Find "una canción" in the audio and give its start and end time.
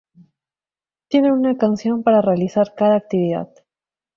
1.31-2.01